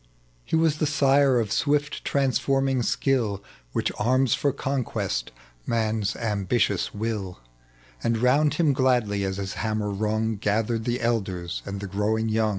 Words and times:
He 0.43 0.55
was 0.55 0.77
the 0.77 0.87
sire 0.87 1.39
of 1.39 1.51
swift 1.51 2.03
transforming 2.03 2.81
sldll, 2.81 3.39
Which 3.71 3.91
arms 3.99 4.33
for 4.33 4.51
conquest 4.51 5.29
man's 5.67 6.15
ambitious 6.15 6.89
wiU; 6.89 7.37
And 8.03 8.17
round 8.17 8.57
bim 8.57 8.73
gladly, 8.73 9.23
as 9.23 9.37
his 9.37 9.53
hammer 9.61 9.91
rung, 9.91 10.37
Gathered 10.37 10.85
the 10.85 11.01
elders 11.01 11.61
and 11.67 11.79
the 11.81 11.85
growing 11.87 12.29
young 12.29 12.49